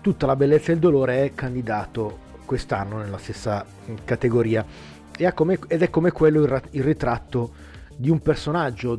[0.00, 3.64] Tutta la bellezza e il dolore è candidato quest'anno nella stessa
[4.02, 4.66] categoria
[5.32, 7.52] come, ed è come quello il, ritratto
[7.94, 8.98] di un personaggio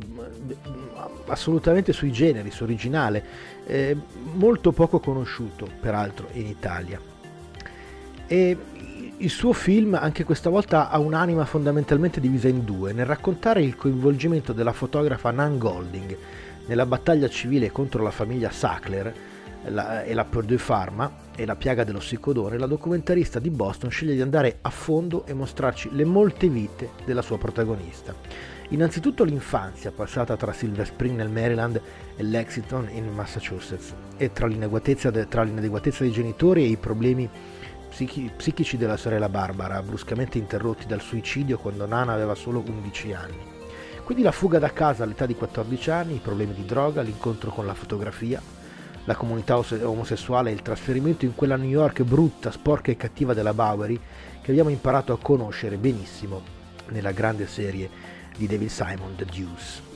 [1.26, 3.22] assolutamente sui generis, originale,
[3.66, 3.94] eh,
[4.36, 6.98] molto poco conosciuto peraltro in Italia.
[8.26, 8.56] E
[9.18, 13.76] il suo film anche questa volta ha un'anima fondamentalmente divisa in due, nel raccontare il
[13.76, 16.16] coinvolgimento della fotografa Nan Golding
[16.68, 19.14] nella battaglia civile contro la famiglia Sackler
[19.62, 24.58] e la Purdue Pharma e la piaga dell'ossicodone, la documentarista di Boston sceglie di andare
[24.60, 28.14] a fondo e mostrarci le molte vite della sua protagonista.
[28.68, 31.80] Innanzitutto l'infanzia passata tra Silver Spring nel Maryland
[32.16, 37.28] e Lexington in Massachusetts e tra l'inadeguatezza, de, tra l'inadeguatezza dei genitori e i problemi
[37.90, 43.50] psichi, psichici della sorella Barbara, bruscamente interrotti dal suicidio quando Nana aveva solo 11 anni.
[44.04, 47.66] Quindi la fuga da casa all'età di 14 anni, i problemi di droga, l'incontro con
[47.66, 48.40] la fotografia,
[49.04, 53.54] la comunità omosessuale e il trasferimento in quella New York brutta, sporca e cattiva della
[53.54, 53.98] Bowery
[54.40, 56.42] che abbiamo imparato a conoscere benissimo
[56.88, 57.88] nella grande serie
[58.36, 59.90] di David Simon, The Deuce.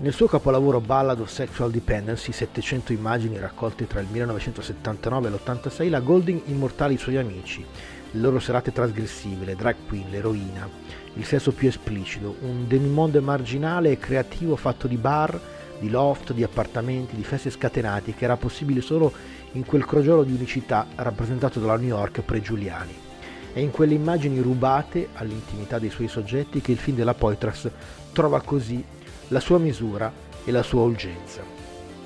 [0.00, 5.90] Nel suo capolavoro Ballad of Sexual Dependency, 700 immagini raccolte tra il 1979 e l'86,
[5.90, 7.64] la Golding immortala i suoi amici,
[8.12, 10.68] le loro serate trasgressive, le drag queen, l'eroina,
[11.14, 15.38] il sesso più esplicito, un demimonde marginale e creativo fatto di bar,
[15.78, 19.12] di loft, di appartamenti, di feste scatenati che era possibile solo
[19.52, 23.06] in quel crogiolo di unicità rappresentato dalla New York pre-Giuliani.
[23.52, 27.68] È in quelle immagini rubate all'intimità dei suoi soggetti che il film della Poitras
[28.12, 28.84] trova così
[29.28, 30.12] la sua misura
[30.44, 31.42] e la sua urgenza.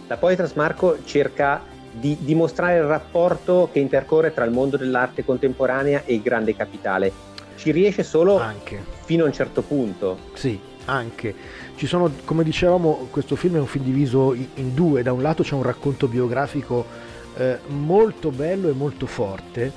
[0.06, 6.02] La Poetras Marco cerca di dimostrare il rapporto che intercorre tra il mondo dell'arte contemporanea
[6.04, 7.12] e il grande capitale.
[7.56, 8.82] Ci riesce solo anche.
[9.04, 10.18] fino a un certo punto.
[10.34, 11.34] Sì, anche.
[11.82, 15.02] Ci sono, come dicevamo, questo film è un film diviso in due.
[15.02, 16.86] Da un lato c'è un racconto biografico
[17.34, 19.72] eh, molto bello e molto forte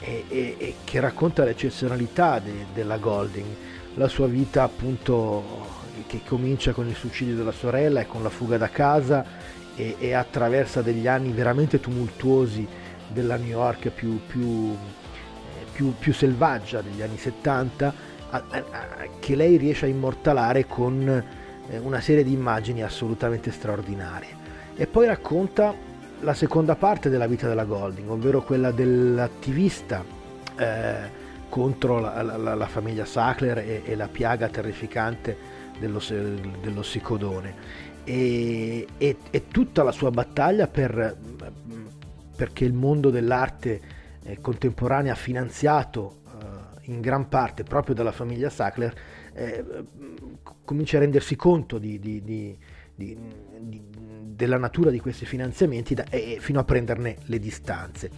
[0.00, 3.44] e, e, e che racconta l'eccezionalità de, della Golding,
[3.96, 5.44] la sua vita appunto
[6.06, 9.22] che comincia con il suicidio della sorella e con la fuga da casa
[9.76, 12.66] e, e attraversa degli anni veramente tumultuosi
[13.06, 14.74] della New York più, più,
[15.74, 17.94] più, più selvaggia degli anni 70
[18.30, 18.64] a, a, a,
[19.18, 21.39] che lei riesce a immortalare con eh,
[21.78, 24.38] una serie di immagini assolutamente straordinarie.
[24.74, 25.74] E poi racconta
[26.20, 30.04] la seconda parte della vita della Golding ovvero quella dell'attivista
[30.56, 35.36] eh, contro la, la, la, famiglia Sackler e, e la piaga terrificante
[35.78, 36.00] dello,
[36.60, 37.54] dell'ossicodone
[38.04, 41.16] e, e, e, tutta la sua battaglia per,
[42.36, 43.80] perché il mondo dell'arte
[44.22, 48.94] eh, contemporanea finanziato eh, in gran parte proprio dalla famiglia Sackler
[49.40, 49.64] eh,
[50.64, 52.56] comincia a rendersi conto di, di, di,
[54.40, 58.10] della natura di questi finanziamenti da, e fino a prenderne le distanze.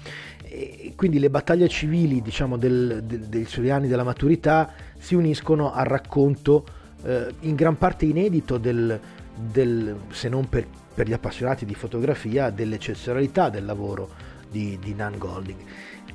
[0.43, 5.73] E quindi le battaglie civili diciamo, del, del, dei suoi anni della maturità si uniscono
[5.73, 6.65] al racconto
[7.05, 8.99] eh, in gran parte inedito del,
[9.35, 14.11] del se non per, per, gli appassionati di fotografia, dell'eccezionalità del lavoro
[14.51, 15.59] di, di Nan Golding.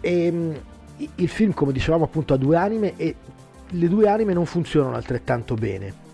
[0.01, 0.59] E, ehm,
[1.15, 3.15] il film, come dicevamo, appunto ha due anime e
[3.69, 6.05] le due anime non funzionano altrettanto bene.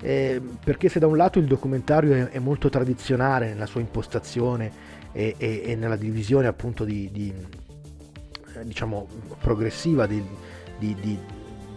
[0.00, 4.70] Eh, perché se da un lato il documentario è, è molto tradizionale nella sua impostazione
[5.12, 7.32] e, e, e nella divisione appunto di, di
[8.54, 9.06] eh, diciamo
[9.40, 10.22] progressiva di,
[10.78, 11.18] di,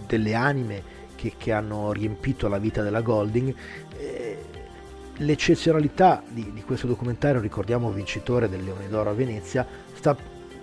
[0.06, 3.54] delle anime che, che hanno riempito la vita della Golding.
[3.98, 4.38] Eh,
[5.18, 10.16] l'eccezionalità di, di, questo documentario, ricordiamo vincitore del Leone d'Oro a Venezia, sta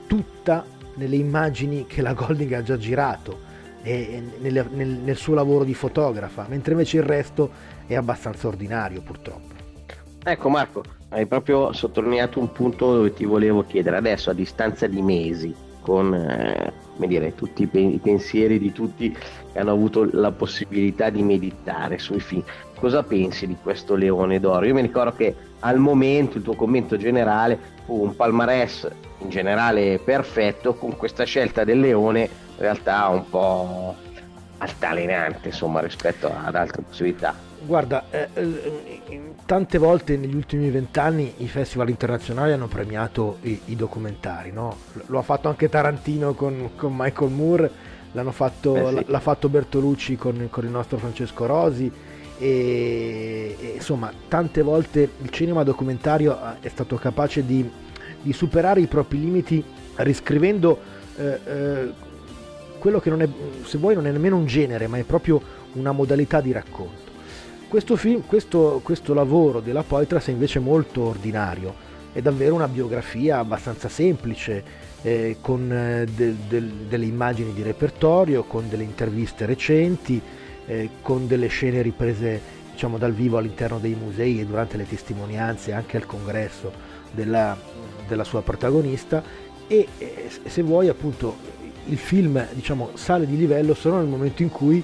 [0.06, 0.64] tutta
[0.96, 3.43] nelle immagini che la Golding ha già girato
[3.84, 7.50] e nel, nel, nel suo lavoro di fotografa, mentre invece il resto
[7.86, 9.52] è abbastanza ordinario purtroppo.
[10.24, 15.02] Ecco Marco, hai proprio sottolineato un punto dove ti volevo chiedere adesso a distanza di
[15.02, 16.72] mesi con eh,
[17.06, 22.42] dire, tutti i pensieri di tutti che hanno avuto la possibilità di meditare sui film.
[22.80, 24.64] Cosa pensi di questo Leone d'Oro?
[24.64, 29.98] Io mi ricordo che al momento il tuo commento generale fu un palmarès in generale
[30.02, 33.94] perfetto, con questa scelta del Leone in realtà un po'
[34.58, 37.34] altalenante insomma rispetto ad altre possibilità.
[37.66, 43.76] Guarda, eh, eh, tante volte negli ultimi vent'anni i festival internazionali hanno premiato i, i
[43.76, 44.76] documentari, no?
[45.06, 47.70] lo ha fatto anche Tarantino con, con Michael Moore,
[48.30, 49.04] fatto, eh sì.
[49.06, 51.90] l'ha fatto Bertolucci con, con, il nostro Francesco Rosi
[52.38, 57.68] e, e, insomma tante volte il cinema documentario è stato capace di,
[58.20, 59.64] di superare i propri limiti
[59.96, 60.78] riscrivendo
[61.16, 61.92] eh, eh,
[62.84, 63.28] quello che non è,
[63.64, 65.40] se vuoi non è nemmeno un genere ma è proprio
[65.72, 67.12] una modalità di racconto.
[67.66, 71.74] Questo, film, questo, questo lavoro della Poitras è invece molto ordinario,
[72.12, 74.62] è davvero una biografia abbastanza semplice,
[75.00, 80.20] eh, con eh, de, de, delle immagini di repertorio, con delle interviste recenti,
[80.66, 82.38] eh, con delle scene riprese
[82.70, 86.70] diciamo, dal vivo all'interno dei musei e durante le testimonianze anche al congresso
[87.12, 87.56] della,
[88.06, 89.22] della sua protagonista
[89.66, 89.88] e
[90.44, 91.53] se vuoi appunto
[91.86, 94.82] il film diciamo, sale di livello solo nel momento in cui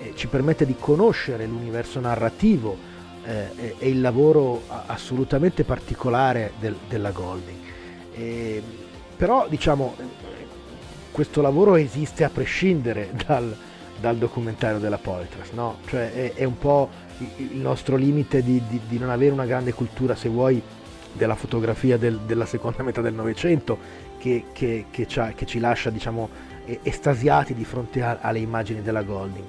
[0.00, 2.76] eh, ci permette di conoscere l'universo narrativo
[3.24, 7.58] eh, e il lavoro assolutamente particolare del, della Golding.
[8.14, 8.62] E,
[9.16, 9.94] però diciamo,
[11.10, 13.54] questo lavoro esiste a prescindere dal,
[14.00, 15.78] dal documentario della Poitras, no?
[15.86, 16.88] cioè è, è, un po'
[17.36, 20.62] il nostro limite di, di, di, non avere una grande cultura, se vuoi,
[21.12, 26.28] della fotografia del, della seconda metà del Novecento che, che, che, che, ci lascia diciamo,
[26.82, 29.44] estasiati di fronte a, alle immagini della Golding.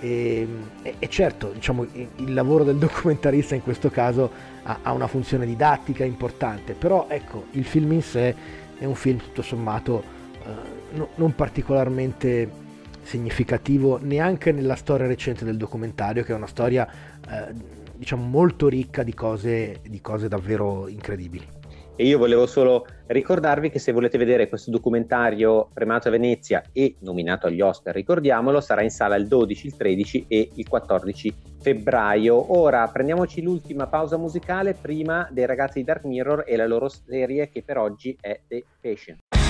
[0.00, 0.48] E,
[0.82, 4.30] e, e certo, diciamo, il lavoro del documentarista in questo caso
[4.62, 8.34] ha, ha, una funzione didattica importante, però ecco, il film in sé
[8.78, 10.02] è un film tutto sommato
[10.44, 12.60] eh, no, non particolarmente
[13.02, 16.88] significativo neanche nella storia recente del documentario, che è una storia
[17.28, 21.46] eh, diciamo molto ricca di cose, di cose davvero incredibili.
[21.94, 26.96] E io volevo solo ricordarvi che se volete vedere questo documentario premiato a Venezia e
[27.00, 32.58] nominato agli Oscar, ricordiamolo, sarà in sala il 12, il 13 e il 14 febbraio.
[32.58, 37.50] Ora prendiamoci l'ultima pausa musicale prima dei ragazzi di Dark Mirror e la loro serie
[37.50, 39.41] che per oggi è The Patient.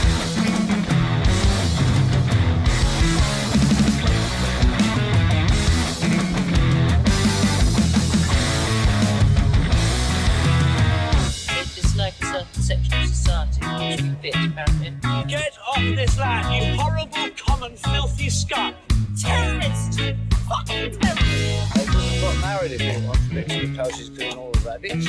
[13.91, 15.24] Society which we.
[15.28, 18.74] Get off this land, you horrible, common, filthy scum!
[19.20, 20.01] Terrorist!
[20.49, 21.01] Fucking terrorist!
[21.03, 25.07] I wouldn't have got married if it wasn't because she's doing all the rabbits.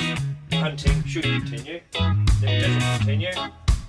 [0.54, 1.82] Hunting should continue.
[1.94, 3.32] If it doesn't continue,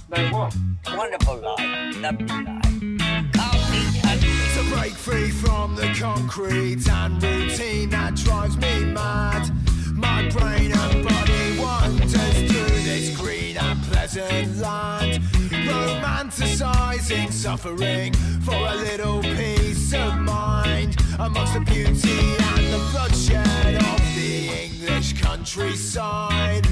[0.08, 0.56] no what?
[0.96, 2.60] Wonderful life, lovely life.
[4.54, 9.50] To break free from the concrete and routine that drives me mad.
[9.94, 15.22] My brain and body wanders through this green and pleasant land.
[15.50, 20.96] Romanticizing suffering for a little peace of mind.
[21.20, 26.66] Amongst the beauty and the bloodshed of the English countryside.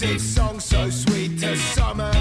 [0.00, 2.15] music, songs so sweet to summer.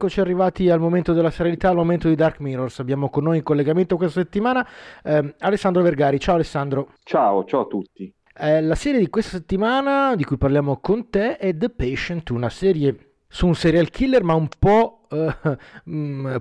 [0.00, 2.78] Eccoci arrivati al momento della serialità, al momento di Dark Mirrors.
[2.78, 4.66] Abbiamo con noi in collegamento questa settimana
[5.02, 6.18] eh, Alessandro Vergari.
[6.18, 6.94] Ciao Alessandro.
[7.02, 8.14] Ciao, ciao a tutti.
[8.42, 12.48] Eh, la serie di questa settimana di cui parliamo con te è The Patient, una
[12.48, 15.36] serie su un serial killer ma un po' eh,
[15.90, 16.36] mm,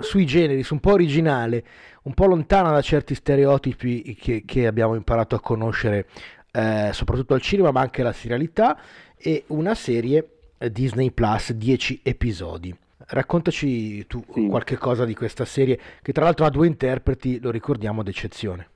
[0.00, 1.64] sui generis, un po' originale,
[2.02, 6.08] un po' lontana da certi stereotipi che, che abbiamo imparato a conoscere
[6.50, 8.76] eh, soprattutto al cinema ma anche alla serialità
[9.16, 10.28] e una serie
[10.72, 12.76] Disney Plus 10 episodi.
[13.06, 14.48] Raccontaci tu sì.
[14.48, 18.71] qualche cosa di questa serie, che tra l'altro ha due interpreti, lo ricordiamo, d'eccezione.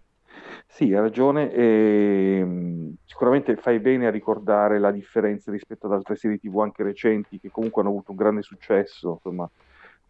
[0.77, 1.51] Sì, hai ragione.
[1.53, 6.83] E, mm, sicuramente fai bene a ricordare la differenza rispetto ad altre serie TV anche
[6.83, 9.13] recenti che comunque hanno avuto un grande successo.
[9.13, 9.49] Insomma,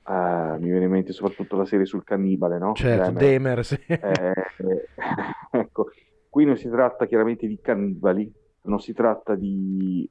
[0.07, 2.73] uh, mi viene in mente soprattutto la serie sul cannibale, no?
[2.75, 3.79] Certo, Demer, Demer sì.
[3.87, 4.35] Eh,
[5.53, 5.93] ecco,
[6.29, 8.29] qui non si tratta chiaramente di cannibali,
[8.63, 10.09] non si tratta di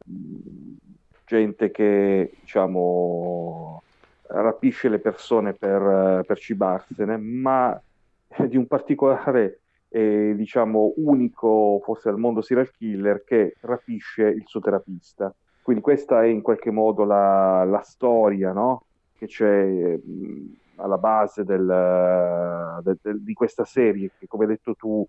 [1.26, 3.84] gente che, diciamo,
[4.28, 7.78] rapisce le persone per, per cibarsene, ma
[8.48, 9.60] di un particolare
[9.96, 15.34] eh, diciamo unico forse al mondo serial killer che rapisce il suo terapista.
[15.62, 18.84] Quindi questa è in qualche modo la, la storia no?
[19.18, 24.76] che c'è mh, alla base del, del, del, di questa serie che come hai detto
[24.76, 25.08] tu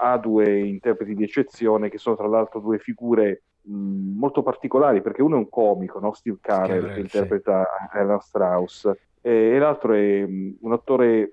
[0.00, 5.22] ha due interpreti di eccezione che sono tra l'altro due figure mh, molto particolari perché
[5.22, 6.12] uno è un comico, no?
[6.12, 7.96] Steve Carell, che interpreta sì.
[7.96, 11.32] Ella Strauss e, e l'altro è mh, un attore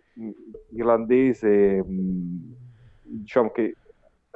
[0.69, 1.83] irlandese
[3.05, 3.75] diciamo che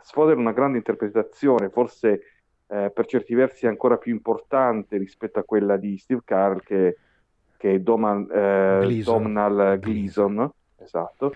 [0.02, 2.22] sfodera una grande interpretazione, forse
[2.68, 6.98] eh, per certi versi ancora più importante rispetto a quella di Steve Carell, che,
[7.58, 9.24] che è Doman, eh, Gleason.
[9.24, 11.34] Domhnall Gleeson, esatto.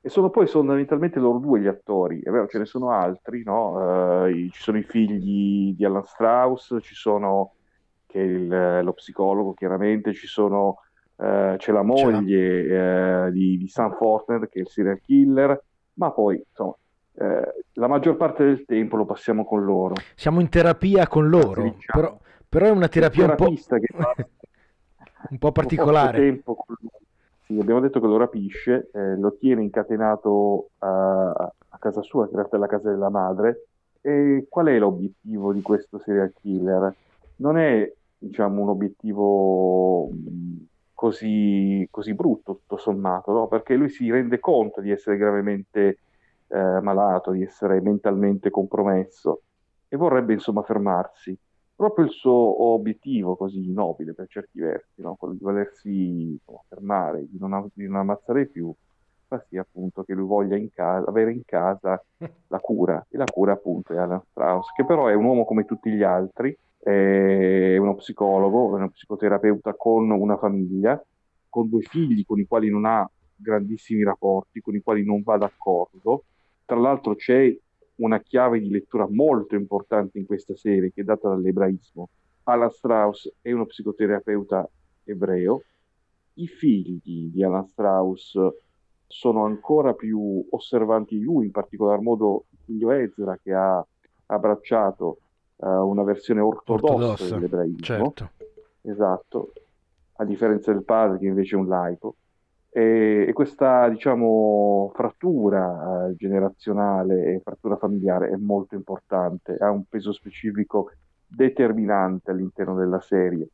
[0.00, 4.24] E sono poi fondamentalmente loro due gli attori, è vero, ce ne sono altri, no?
[4.24, 7.54] Uh, ci sono i figli di Alan Strauss, ci sono
[8.06, 10.82] che il, lo psicologo chiaramente, ci sono,
[11.16, 15.62] uh, c'è la moglie c'è uh, di, di Sam Fortner che è il serial killer,
[15.98, 16.74] ma poi insomma,
[17.14, 19.94] eh, la maggior parte del tempo lo passiamo con loro.
[20.14, 22.00] Siamo in terapia con loro, diciamo.
[22.00, 22.18] però,
[22.48, 23.52] però, è una terapia un, po'...
[23.52, 23.86] Che
[25.30, 26.28] un po' particolare.
[26.28, 26.40] Un
[27.44, 32.30] sì, abbiamo detto che lo rapisce, eh, lo tiene incatenato a, a, casa sua, che
[32.30, 33.66] in realtà è la casa della madre.
[34.00, 36.94] E qual è l'obiettivo di questo serial killer?
[37.36, 40.08] Non è diciamo, un obiettivo
[40.98, 43.46] così, così brutto, tutto sommato, no?
[43.46, 46.00] perché lui si rende conto di essere gravemente
[46.48, 49.42] eh, malato, di essere mentalmente compromesso
[49.86, 51.38] e vorrebbe insomma fermarsi.
[51.72, 55.14] Proprio il suo obiettivo così nobile per certi versi, no?
[55.14, 58.74] quello di volersi insomma, fermare, di non, di non ammazzare più,
[59.28, 62.02] fa sì appunto che lui voglia in casa, avere in casa
[62.48, 65.64] la cura, e la cura appunto è Alan Strauss, che però è un uomo come
[65.64, 71.00] tutti gli altri, è uno psicologo, è uno psicoterapeuta con una famiglia,
[71.48, 75.36] con due figli con i quali non ha grandissimi rapporti, con i quali non va
[75.36, 76.24] d'accordo.
[76.64, 77.54] Tra l'altro c'è
[77.96, 82.08] una chiave di lettura molto importante in questa serie che è data dall'ebraismo.
[82.44, 84.68] Alan Strauss è uno psicoterapeuta
[85.04, 85.62] ebreo.
[86.34, 88.38] I figli di Alan Strauss
[89.08, 93.84] sono ancora più osservanti di lui, in particolar modo figlio Ezra che ha
[94.26, 95.18] abbracciato
[95.56, 97.78] uh, una versione ortodossa, ortodossa dell'ebraismo.
[97.80, 98.30] Certo.
[98.82, 99.52] Esatto,
[100.16, 102.16] a differenza del padre che invece è un laico.
[102.70, 109.84] E, e questa, diciamo, frattura uh, generazionale e frattura familiare è molto importante, ha un
[109.88, 110.92] peso specifico
[111.26, 113.48] determinante all'interno della serie.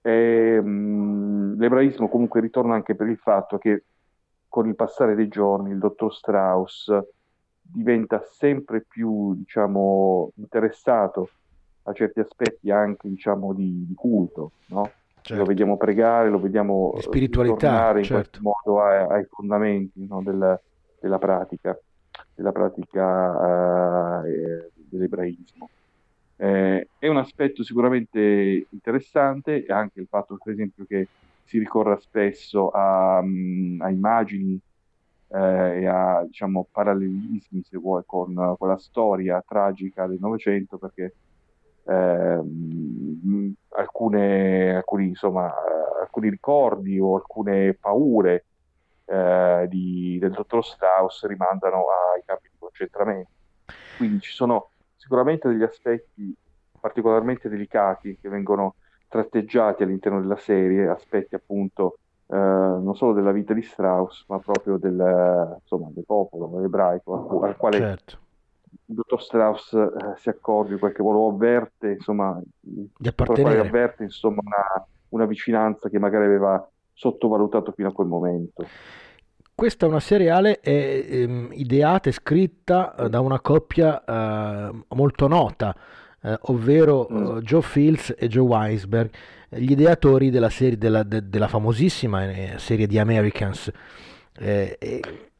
[0.00, 3.84] E, mh, l'ebraismo comunque ritorna anche per il fatto che
[4.54, 6.96] con il passare dei giorni il dottor Strauss
[7.60, 11.28] diventa sempre più diciamo, interessato
[11.82, 14.92] a certi aspetti anche diciamo di, di culto, no?
[15.22, 15.42] Certo.
[15.42, 18.38] Lo vediamo pregare, lo vediamo di spiritualità, in certo.
[18.42, 20.22] modo ai, ai fondamenti no?
[20.22, 20.60] del,
[21.00, 21.76] della pratica,
[22.32, 25.68] della pratica uh, dell'ebraismo.
[26.36, 31.08] Eh, è un aspetto sicuramente interessante anche il fatto, per esempio, che
[31.44, 34.58] si ricorra spesso a, um, a immagini
[35.28, 41.14] eh, e a diciamo, parallelismi, se vuoi, con, con la storia tragica del Novecento, perché
[41.86, 45.52] Ehm, alcune, alcuni, insomma,
[46.00, 48.46] alcuni ricordi o alcune paure
[49.04, 51.84] eh, di, del dottor Strauss rimandano
[52.14, 53.30] ai campi di concentramento.
[53.96, 56.34] Quindi ci sono sicuramente degli aspetti
[56.80, 58.76] particolarmente delicati che vengono
[59.14, 64.76] tratteggiati all'interno della serie, aspetti appunto eh, non solo della vita di Strauss, ma proprio
[64.76, 68.22] del, insomma, del popolo ebraico al, al quale certo
[68.86, 73.60] il dottor Strauss eh, si accorge in qualche modo, avverte, insomma, di appartenere.
[73.60, 78.66] avverte insomma, una, una vicinanza che magari aveva sottovalutato fino a quel momento.
[79.54, 85.28] Questa è una seriale è, ehm, ideata e scritta eh, da una coppia eh, molto
[85.28, 85.74] nota,
[86.24, 87.36] eh, ovvero mm.
[87.36, 89.10] Eh, Joe Fields e Joe Weisberg,
[89.50, 93.70] gli ideatori della, serie, della, de, della famosissima eh, serie di Americans.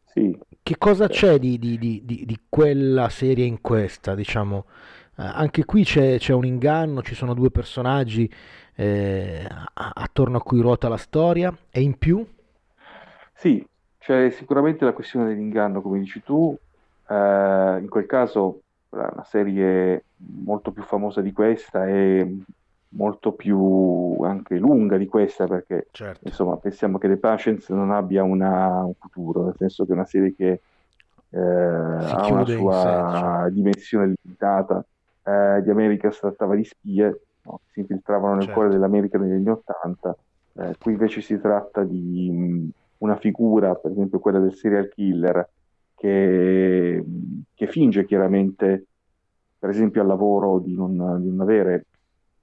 [0.05, 0.39] sì.
[0.65, 4.65] Che cosa c'è di, di, di, di, quella serie in questa, diciamo?
[5.17, 8.33] Eh, anche qui c'è, c'è, un inganno, ci sono due personaggi
[8.75, 12.27] eh, attorno a cui ruota la storia e in più?
[13.35, 13.63] Sì,
[13.99, 16.57] c'è sicuramente la questione dell'inganno, come dici tu,
[17.09, 18.64] eh, in quel caso
[18.95, 22.39] una serie molto più famosa di questa e
[22.91, 26.29] molto più anche lunga di questa perché certo.
[26.29, 30.07] insomma pensiamo che The Patience non abbia una, un futuro, nel senso che è una
[30.07, 30.61] serie che
[31.31, 34.85] eh, ha una sua dimensione limitata.
[35.27, 37.61] Eh, di America si trattava di spie no?
[37.71, 38.55] si infiltravano nel certo.
[38.55, 40.17] cuore dell'America negli anni Ottanta.
[40.57, 42.69] Eh, qui invece si tratta di mh,
[42.99, 45.49] una figura, per esempio quella del serial killer,
[45.95, 47.05] che,
[47.55, 48.87] che finge chiaramente,
[49.59, 51.87] per esempio al lavoro, di non, di non avere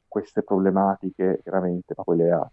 [0.07, 2.51] queste problematiche veramente, ma poi le ha,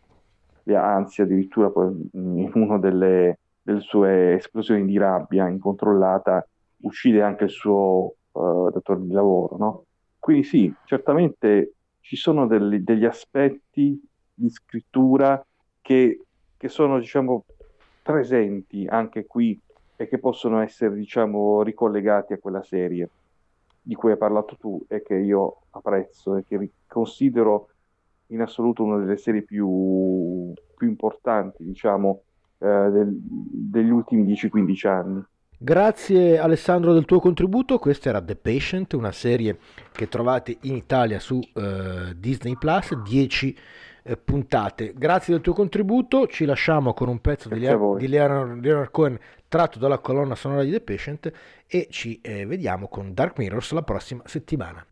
[0.63, 1.73] le ha anzi addirittura
[2.13, 6.47] in una delle, delle, sue esplosioni di rabbia incontrollata
[6.83, 9.85] uccide anche il suo uh, datore di lavoro, no?
[10.19, 14.01] Quindi sì, certamente ci sono degli, degli aspetti
[14.35, 15.45] di scrittura
[15.81, 16.25] che,
[16.57, 17.45] che sono, diciamo,
[18.03, 19.61] presenti anche qui
[20.01, 23.09] e che possono essere, diciamo, ricollegati a quella serie
[23.83, 27.71] di cui hai parlato tu e che io apprezzo e che considero
[28.27, 32.21] in assoluto una delle serie più, più importanti, diciamo,
[32.59, 35.25] eh, del, degli ultimi 10-15 anni.
[35.61, 39.59] Grazie Alessandro del tuo contributo, questa era The Patient, una serie
[39.91, 43.61] che trovate in Italia su uh, Disney Plus, 10 uh,
[44.17, 44.93] puntate.
[44.97, 49.19] Grazie del tuo contributo, ci lasciamo con un pezzo di, Lea- di Leonard, Leonard Cohen
[49.49, 51.33] tratto dalla colonna sonora di The Patient
[51.67, 54.85] e ci eh, vediamo con Dark Mirrors la prossima settimana.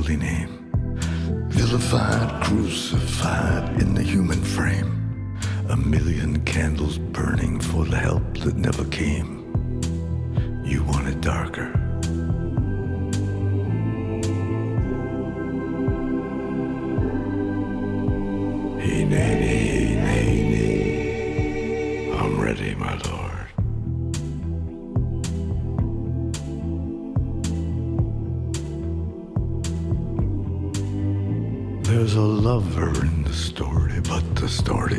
[0.00, 0.70] holy name.
[1.50, 5.36] Vilified, crucified in the human frame.
[5.68, 9.28] A million candles burning for the help that never came.
[10.64, 11.70] You want it darker.
[18.80, 19.49] He named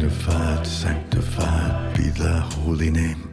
[0.00, 3.30] Sanctified, sanctified be thy holy name.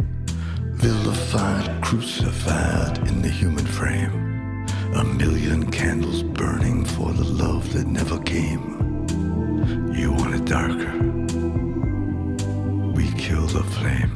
[0.73, 4.65] Vilified, crucified in the human frame.
[4.93, 8.65] A million candles burning for the love that never came.
[9.95, 10.91] You want it darker.
[12.91, 14.11] We kill the flame.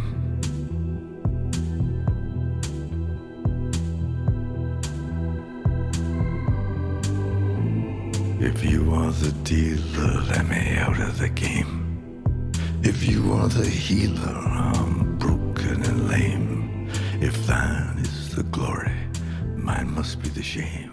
[8.42, 11.71] If you are the dealer, let me out of the game.
[12.84, 16.90] If you are the healer, I'm broken and lame.
[17.22, 18.96] If thine is the glory,
[19.56, 20.91] mine must be the shame.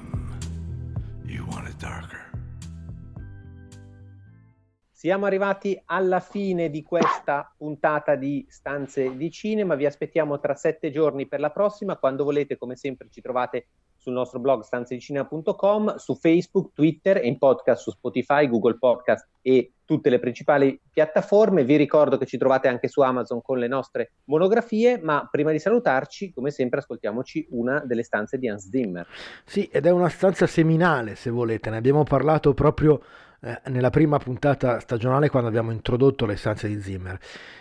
[5.08, 9.74] Siamo arrivati alla fine di questa puntata di Stanze di Cinema.
[9.74, 11.96] Vi aspettiamo tra sette giorni per la prossima.
[11.96, 17.38] Quando volete, come sempre, ci trovate sul nostro blog stanzedicinema.com, su Facebook, Twitter e in
[17.38, 21.64] podcast su Spotify, Google Podcast e tutte le principali piattaforme.
[21.64, 25.58] Vi ricordo che ci trovate anche su Amazon con le nostre monografie, ma prima di
[25.58, 29.06] salutarci, come sempre, ascoltiamoci una delle stanze di Hans Zimmer.
[29.46, 31.70] Sì, ed è una stanza seminale, se volete.
[31.70, 33.00] Ne abbiamo parlato proprio
[33.40, 37.18] eh, nella prima puntata stagionale quando abbiamo introdotto le stanze di Zimmer.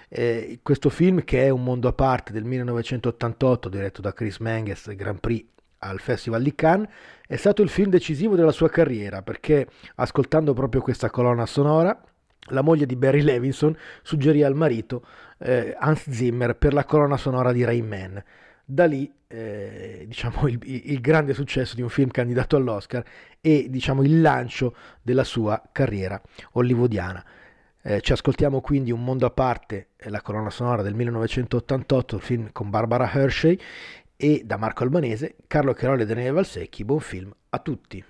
[0.09, 4.93] Eh, questo film, che è Un mondo a parte del 1988, diretto da Chris Menges,
[4.95, 5.45] Grand Prix
[5.80, 6.89] al Festival di Cannes,
[7.28, 12.01] è stato il film decisivo della sua carriera perché ascoltando proprio questa colonna sonora,
[12.51, 15.05] la moglie di Barry Levinson suggerì al marito
[15.39, 18.23] eh, Hans Zimmer per la colonna sonora di Rain Man.
[18.70, 23.01] Da lì eh, diciamo il, il, grande successo di un film candidato all'Oscar
[23.39, 27.24] e diciamo il lancio della sua carriera hollywoodiana.
[27.82, 32.49] Eh, ci ascoltiamo quindi Un mondo a parte, la colonna sonora del 1988, il film
[32.51, 33.57] con Barbara Hershey
[34.18, 38.03] e da Marco Albanese, Carlo Cheroli e Daniele Valsecchi, buon film a tutti.